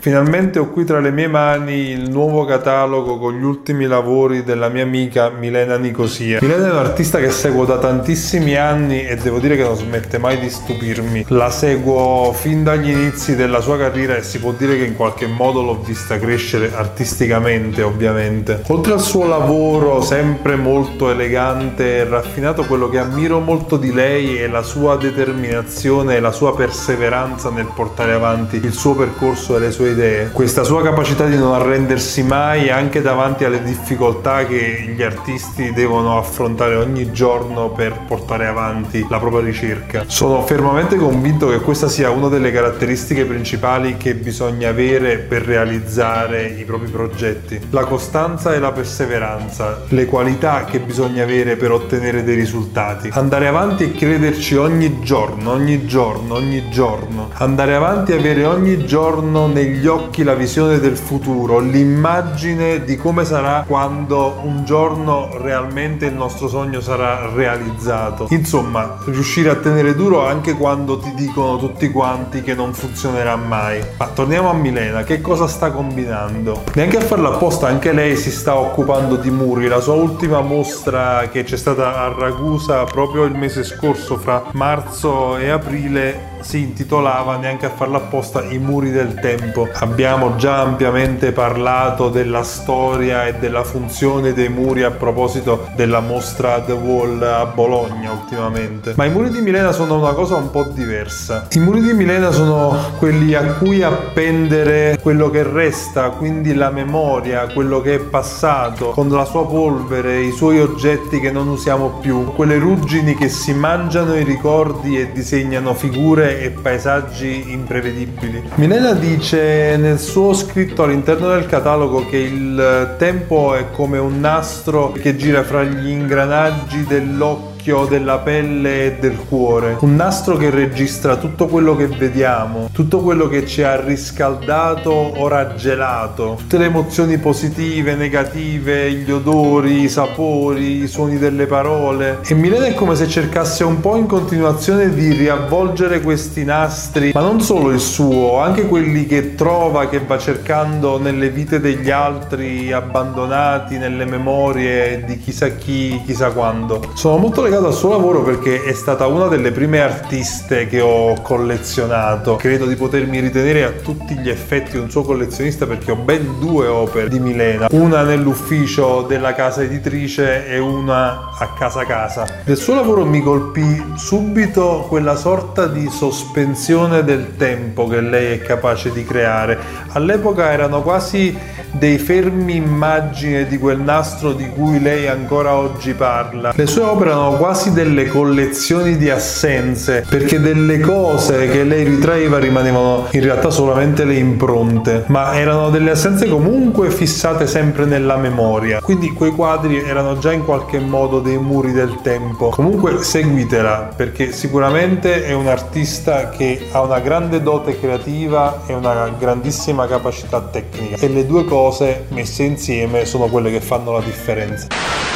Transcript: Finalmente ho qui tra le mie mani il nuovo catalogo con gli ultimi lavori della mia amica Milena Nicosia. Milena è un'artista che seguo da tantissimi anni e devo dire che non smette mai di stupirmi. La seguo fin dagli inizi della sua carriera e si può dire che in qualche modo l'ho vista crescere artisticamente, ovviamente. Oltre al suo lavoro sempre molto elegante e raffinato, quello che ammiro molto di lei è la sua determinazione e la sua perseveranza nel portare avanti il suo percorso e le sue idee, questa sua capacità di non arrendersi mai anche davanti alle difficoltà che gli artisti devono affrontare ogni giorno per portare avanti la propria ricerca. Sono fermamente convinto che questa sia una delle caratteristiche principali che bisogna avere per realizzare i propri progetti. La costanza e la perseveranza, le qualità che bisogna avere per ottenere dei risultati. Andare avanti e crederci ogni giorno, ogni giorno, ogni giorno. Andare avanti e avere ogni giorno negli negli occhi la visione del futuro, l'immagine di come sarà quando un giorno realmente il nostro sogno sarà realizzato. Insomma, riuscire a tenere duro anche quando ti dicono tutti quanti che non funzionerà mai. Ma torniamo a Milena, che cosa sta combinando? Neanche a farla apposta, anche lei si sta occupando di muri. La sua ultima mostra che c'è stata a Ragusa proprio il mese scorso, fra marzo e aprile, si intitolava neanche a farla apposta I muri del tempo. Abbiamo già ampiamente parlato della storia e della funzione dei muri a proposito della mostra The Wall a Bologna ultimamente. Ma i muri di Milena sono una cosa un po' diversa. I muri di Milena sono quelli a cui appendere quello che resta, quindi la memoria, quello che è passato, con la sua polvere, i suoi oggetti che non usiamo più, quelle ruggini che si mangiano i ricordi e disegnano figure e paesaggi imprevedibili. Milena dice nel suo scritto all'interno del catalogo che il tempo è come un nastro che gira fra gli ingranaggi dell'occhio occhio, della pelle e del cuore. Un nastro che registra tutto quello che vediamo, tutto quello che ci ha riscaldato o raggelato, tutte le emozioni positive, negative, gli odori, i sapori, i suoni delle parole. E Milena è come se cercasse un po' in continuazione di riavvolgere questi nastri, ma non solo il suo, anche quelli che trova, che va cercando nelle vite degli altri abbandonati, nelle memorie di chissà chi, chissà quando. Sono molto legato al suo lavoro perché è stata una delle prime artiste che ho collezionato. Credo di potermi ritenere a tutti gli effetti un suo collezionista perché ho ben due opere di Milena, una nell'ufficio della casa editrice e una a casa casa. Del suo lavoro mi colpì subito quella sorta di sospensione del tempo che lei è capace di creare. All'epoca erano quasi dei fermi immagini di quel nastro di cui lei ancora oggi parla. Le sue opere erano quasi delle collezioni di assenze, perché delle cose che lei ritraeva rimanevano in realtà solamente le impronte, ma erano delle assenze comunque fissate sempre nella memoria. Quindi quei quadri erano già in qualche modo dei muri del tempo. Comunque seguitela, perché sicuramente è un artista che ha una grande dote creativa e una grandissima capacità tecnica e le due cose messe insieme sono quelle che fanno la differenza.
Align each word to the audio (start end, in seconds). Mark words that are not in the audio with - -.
Finalmente 0.00 0.60
ho 0.60 0.68
qui 0.68 0.84
tra 0.84 1.00
le 1.00 1.10
mie 1.10 1.26
mani 1.26 1.88
il 1.88 2.08
nuovo 2.08 2.44
catalogo 2.44 3.18
con 3.18 3.36
gli 3.36 3.42
ultimi 3.42 3.84
lavori 3.84 4.44
della 4.44 4.68
mia 4.68 4.84
amica 4.84 5.28
Milena 5.28 5.76
Nicosia. 5.76 6.38
Milena 6.40 6.68
è 6.68 6.70
un'artista 6.70 7.18
che 7.18 7.30
seguo 7.30 7.64
da 7.64 7.78
tantissimi 7.78 8.54
anni 8.54 9.04
e 9.04 9.16
devo 9.16 9.40
dire 9.40 9.56
che 9.56 9.64
non 9.64 9.74
smette 9.74 10.18
mai 10.18 10.38
di 10.38 10.48
stupirmi. 10.48 11.24
La 11.30 11.50
seguo 11.50 12.32
fin 12.32 12.62
dagli 12.62 12.90
inizi 12.90 13.34
della 13.34 13.60
sua 13.60 13.76
carriera 13.76 14.14
e 14.14 14.22
si 14.22 14.38
può 14.38 14.52
dire 14.52 14.76
che 14.76 14.84
in 14.84 14.94
qualche 14.94 15.26
modo 15.26 15.62
l'ho 15.62 15.80
vista 15.80 16.16
crescere 16.16 16.72
artisticamente, 16.72 17.82
ovviamente. 17.82 18.62
Oltre 18.68 18.92
al 18.92 19.00
suo 19.00 19.26
lavoro 19.26 20.00
sempre 20.00 20.54
molto 20.54 21.10
elegante 21.10 21.96
e 21.96 22.04
raffinato, 22.04 22.66
quello 22.66 22.88
che 22.88 22.98
ammiro 23.00 23.40
molto 23.40 23.76
di 23.76 23.92
lei 23.92 24.36
è 24.36 24.46
la 24.46 24.62
sua 24.62 24.96
determinazione 24.96 26.14
e 26.14 26.20
la 26.20 26.30
sua 26.30 26.54
perseveranza 26.54 27.50
nel 27.50 27.68
portare 27.74 28.12
avanti 28.12 28.60
il 28.62 28.72
suo 28.72 28.94
percorso 28.94 29.56
e 29.56 29.58
le 29.58 29.70
sue 29.72 29.86
idee, 29.90 30.30
questa 30.32 30.64
sua 30.64 30.82
capacità 30.82 31.24
di 31.26 31.36
non 31.36 31.54
arrendersi 31.54 32.22
mai 32.22 32.70
anche 32.70 33.02
davanti 33.02 33.44
alle 33.44 33.62
difficoltà 33.62 34.46
che 34.46 34.92
gli 34.94 35.02
artisti 35.02 35.72
devono 35.72 36.18
affrontare 36.18 36.76
ogni 36.76 37.12
giorno 37.12 37.70
per 37.70 38.00
portare 38.06 38.46
avanti 38.46 39.06
la 39.08 39.18
propria 39.18 39.42
ricerca. 39.42 40.04
Sono 40.06 40.42
fermamente 40.42 40.96
convinto 40.96 41.48
che 41.48 41.60
questa 41.60 41.88
sia 41.88 42.10
una 42.10 42.28
delle 42.28 42.52
caratteristiche 42.52 43.24
principali 43.24 43.96
che 43.96 44.14
bisogna 44.14 44.68
avere 44.68 45.18
per 45.18 45.42
realizzare 45.42 46.46
i 46.46 46.64
propri 46.64 46.88
progetti. 46.88 47.60
La 47.70 47.84
costanza 47.84 48.54
e 48.54 48.58
la 48.58 48.72
perseveranza, 48.72 49.82
le 49.88 50.06
qualità 50.06 50.64
che 50.64 50.80
bisogna 50.80 51.22
avere 51.22 51.56
per 51.56 51.72
ottenere 51.72 52.24
dei 52.24 52.34
risultati. 52.34 53.10
Andare 53.12 53.46
avanti 53.46 53.84
e 53.84 53.92
crederci 53.92 54.56
ogni 54.56 55.00
giorno, 55.02 55.52
ogni 55.52 55.86
giorno, 55.86 56.34
ogni 56.34 56.70
giorno. 56.70 57.30
Andare 57.34 57.74
avanti 57.74 58.12
e 58.12 58.16
avere 58.16 58.44
ogni 58.44 58.84
giorno 58.84 59.46
negli 59.46 59.77
negli 59.78 59.86
occhi 59.86 60.24
la 60.24 60.34
visione 60.34 60.80
del 60.80 60.96
futuro, 60.96 61.60
l'immagine 61.60 62.82
di 62.82 62.96
come 62.96 63.24
sarà 63.24 63.62
quando 63.64 64.40
un 64.42 64.64
giorno 64.64 65.30
realmente 65.40 66.06
il 66.06 66.14
nostro 66.14 66.48
sogno 66.48 66.80
sarà 66.80 67.30
realizzato. 67.32 68.26
Insomma, 68.30 68.98
riuscire 69.04 69.50
a 69.50 69.54
tenere 69.54 69.94
duro 69.94 70.26
anche 70.26 70.54
quando 70.54 70.98
ti 70.98 71.14
dicono 71.14 71.58
tutti 71.58 71.90
quanti 71.90 72.42
che 72.42 72.54
non 72.54 72.74
funzionerà 72.74 73.36
mai. 73.36 73.80
Ma 73.96 74.08
torniamo 74.08 74.50
a 74.50 74.54
Milena, 74.54 75.04
che 75.04 75.20
cosa 75.20 75.46
sta 75.46 75.70
combinando? 75.70 76.64
Neanche 76.74 76.96
a 76.96 77.02
farla 77.02 77.28
apposta, 77.28 77.68
anche 77.68 77.92
lei 77.92 78.16
si 78.16 78.32
sta 78.32 78.56
occupando 78.56 79.14
di 79.14 79.30
muri. 79.30 79.68
La 79.68 79.80
sua 79.80 79.94
ultima 79.94 80.40
mostra 80.40 81.28
che 81.30 81.44
c'è 81.44 81.56
stata 81.56 82.02
a 82.02 82.12
Ragusa 82.18 82.82
proprio 82.82 83.22
il 83.22 83.34
mese 83.36 83.62
scorso, 83.62 84.16
fra 84.16 84.42
marzo 84.54 85.36
e 85.36 85.50
aprile, 85.50 86.36
si 86.40 86.60
intitolava 86.60 87.36
neanche 87.36 87.66
a 87.66 87.70
farla 87.70 87.98
apposta 87.98 88.42
I 88.44 88.58
muri 88.58 88.90
del 88.90 89.14
tempo. 89.14 89.68
Abbiamo 89.74 90.36
già 90.36 90.60
ampiamente 90.60 91.32
parlato 91.32 92.08
della 92.08 92.42
storia 92.42 93.26
e 93.26 93.34
della 93.34 93.64
funzione 93.64 94.32
dei 94.32 94.48
muri 94.48 94.82
a 94.82 94.90
proposito 94.90 95.68
della 95.74 96.00
mostra 96.00 96.60
The 96.60 96.72
Wall 96.72 97.22
a 97.22 97.46
Bologna 97.46 98.12
ultimamente. 98.12 98.94
Ma 98.96 99.04
i 99.04 99.10
muri 99.10 99.30
di 99.30 99.40
Milena 99.40 99.72
sono 99.72 99.98
una 99.98 100.12
cosa 100.12 100.36
un 100.36 100.50
po' 100.50 100.64
diversa. 100.64 101.46
I 101.50 101.58
muri 101.58 101.80
di 101.80 101.92
Milena 101.92 102.30
sono 102.30 102.76
quelli 102.98 103.34
a 103.34 103.54
cui 103.54 103.82
appendere 103.82 104.98
quello 105.00 105.30
che 105.30 105.42
resta, 105.42 106.10
quindi 106.10 106.54
la 106.54 106.70
memoria, 106.70 107.46
quello 107.52 107.80
che 107.80 107.94
è 107.94 107.98
passato, 107.98 108.90
con 108.90 109.08
la 109.08 109.24
sua 109.24 109.46
polvere, 109.46 110.20
i 110.20 110.32
suoi 110.32 110.60
oggetti 110.60 111.20
che 111.20 111.30
non 111.30 111.48
usiamo 111.48 111.98
più, 112.00 112.32
quelle 112.34 112.58
ruggini 112.58 113.14
che 113.14 113.28
si 113.28 113.52
mangiano 113.52 114.14
i 114.14 114.24
ricordi 114.24 114.98
e 114.98 115.12
disegnano 115.12 115.74
figure 115.74 116.27
e 116.28 116.50
paesaggi 116.50 117.52
imprevedibili. 117.52 118.42
Milena 118.56 118.92
dice 118.92 119.76
nel 119.76 119.98
suo 119.98 120.32
scritto 120.34 120.82
all'interno 120.82 121.28
del 121.28 121.46
catalogo 121.46 122.06
che 122.06 122.18
il 122.18 122.96
tempo 122.98 123.54
è 123.54 123.70
come 123.70 123.98
un 123.98 124.20
nastro 124.20 124.92
che 124.92 125.16
gira 125.16 125.42
fra 125.42 125.62
gli 125.64 125.88
ingranaggi 125.88 126.84
dell'occhio 126.84 127.47
occhio, 127.68 127.84
della 127.84 128.18
pelle 128.18 128.86
e 128.86 128.92
del 128.98 129.16
cuore. 129.28 129.76
Un 129.80 129.94
nastro 129.94 130.36
che 130.36 130.50
registra 130.50 131.16
tutto 131.16 131.46
quello 131.46 131.76
che 131.76 131.86
vediamo, 131.86 132.68
tutto 132.72 133.00
quello 133.00 133.28
che 133.28 133.46
ci 133.46 133.62
ha 133.62 133.80
riscaldato 133.80 134.90
o 134.90 135.28
raggelato, 135.28 136.36
tutte 136.38 136.58
le 136.58 136.66
emozioni 136.66 137.18
positive, 137.18 137.94
negative, 137.94 138.90
gli 138.92 139.10
odori, 139.10 139.82
i 139.82 139.88
sapori, 139.88 140.82
i 140.82 140.86
suoni 140.86 141.18
delle 141.18 141.46
parole. 141.46 142.18
E 142.26 142.34
Milena 142.34 142.66
è 142.66 142.74
come 142.74 142.94
se 142.94 143.08
cercasse 143.08 143.64
un 143.64 143.80
po' 143.80 143.96
in 143.96 144.06
continuazione 144.06 144.92
di 144.92 145.12
riavvolgere 145.12 146.00
questi 146.00 146.44
nastri, 146.44 147.12
ma 147.12 147.20
non 147.20 147.40
solo 147.40 147.70
il 147.70 147.80
suo, 147.80 148.38
anche 148.40 148.66
quelli 148.66 149.06
che 149.06 149.34
trova, 149.34 149.88
che 149.88 150.00
va 150.00 150.18
cercando 150.18 150.98
nelle 150.98 151.30
vite 151.30 151.60
degli 151.60 151.90
altri 151.90 152.72
abbandonati, 152.72 153.76
nelle 153.78 154.04
memorie 154.04 155.04
di 155.04 155.18
chissà 155.18 155.48
chi, 155.48 156.00
chissà 156.04 156.30
quando. 156.30 156.92
Sono 156.94 157.18
molto 157.18 157.42
legato 157.42 157.57
al 157.66 157.74
suo 157.74 157.90
lavoro 157.90 158.22
perché 158.22 158.62
è 158.62 158.72
stata 158.72 159.06
una 159.06 159.26
delle 159.26 159.50
prime 159.50 159.80
artiste 159.80 160.68
che 160.68 160.80
ho 160.80 161.20
collezionato. 161.20 162.36
Credo 162.36 162.66
di 162.66 162.76
potermi 162.76 163.18
ritenere 163.18 163.64
a 163.64 163.70
tutti 163.70 164.16
gli 164.16 164.28
effetti 164.28 164.76
un 164.76 164.88
suo 164.88 165.02
collezionista 165.02 165.66
perché 165.66 165.90
ho 165.90 165.96
ben 165.96 166.38
due 166.38 166.68
opere 166.68 167.08
di 167.08 167.18
Milena, 167.18 167.66
una 167.72 168.02
nell'ufficio 168.02 169.02
della 169.02 169.34
casa 169.34 169.62
editrice 169.62 170.46
e 170.46 170.58
una 170.58 171.30
a 171.36 171.48
casa 171.58 171.84
casa. 171.84 172.26
Del 172.44 172.56
suo 172.56 172.74
lavoro 172.74 173.04
mi 173.04 173.20
colpì 173.22 173.94
subito 173.96 174.86
quella 174.88 175.16
sorta 175.16 175.66
di 175.66 175.88
sospensione 175.90 177.02
del 177.02 177.36
tempo 177.36 177.88
che 177.88 178.00
lei 178.00 178.34
è 178.34 178.42
capace 178.42 178.92
di 178.92 179.04
creare. 179.04 179.58
All'epoca 179.88 180.52
erano 180.52 180.82
quasi 180.82 181.36
dei 181.72 181.98
fermi 181.98 182.56
immagini 182.56 183.46
di 183.46 183.58
quel 183.58 183.80
nastro 183.80 184.32
di 184.32 184.48
cui 184.48 184.80
lei 184.80 185.06
ancora 185.08 185.54
oggi 185.54 185.94
parla. 185.94 186.52
Le 186.54 186.66
sue 186.66 186.82
opere 186.82 187.10
erano 187.10 187.32
quasi 187.32 187.72
delle 187.72 188.06
collezioni 188.08 188.96
di 188.96 189.10
assenze, 189.10 190.04
perché 190.08 190.40
delle 190.40 190.80
cose 190.80 191.48
che 191.48 191.64
lei 191.64 191.84
ritraeva 191.84 192.38
rimanevano 192.38 193.06
in 193.10 193.22
realtà 193.22 193.50
solamente 193.50 194.04
le 194.04 194.14
impronte, 194.14 195.04
ma 195.08 195.38
erano 195.38 195.70
delle 195.70 195.90
assenze 195.90 196.28
comunque 196.28 196.90
fissate 196.90 197.46
sempre 197.46 197.84
nella 197.84 198.16
memoria. 198.16 198.80
Quindi 198.80 199.12
quei 199.12 199.32
quadri 199.32 199.82
erano 199.82 200.18
già 200.18 200.32
in 200.32 200.44
qualche 200.44 200.78
modo 200.78 201.20
dei 201.20 201.38
muri 201.38 201.72
del 201.72 201.98
tempo. 202.02 202.48
Comunque 202.50 203.02
seguitela, 203.02 203.90
perché 203.94 204.32
sicuramente 204.32 205.24
è 205.24 205.32
un 205.32 205.46
artista 205.46 206.28
che 206.30 206.68
ha 206.72 206.80
una 206.82 207.00
grande 207.00 207.42
dote 207.42 207.78
creativa 207.78 208.62
e 208.66 208.74
una 208.74 209.10
grandissima 209.18 209.86
capacità 209.86 210.40
tecnica 210.40 210.96
e 210.96 211.08
le 211.08 211.26
due 211.26 211.44
cose 211.58 212.04
messe 212.10 212.44
insieme 212.44 213.04
sono 213.04 213.26
quelle 213.26 213.50
che 213.50 213.60
fanno 213.60 213.90
la 213.90 214.00
differenza. 214.00 215.07